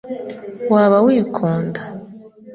[0.73, 1.81] waba wikunda